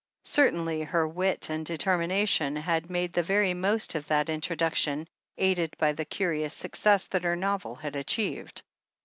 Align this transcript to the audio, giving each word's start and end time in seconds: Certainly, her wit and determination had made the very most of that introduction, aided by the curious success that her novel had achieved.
Certainly, 0.25 0.81
her 0.81 1.07
wit 1.07 1.51
and 1.51 1.63
determination 1.63 2.55
had 2.55 2.89
made 2.89 3.13
the 3.13 3.21
very 3.21 3.53
most 3.53 3.93
of 3.93 4.07
that 4.07 4.29
introduction, 4.29 5.07
aided 5.37 5.77
by 5.77 5.93
the 5.93 6.05
curious 6.05 6.55
success 6.55 7.05
that 7.05 7.23
her 7.23 7.35
novel 7.35 7.75
had 7.75 7.95
achieved. 7.95 8.63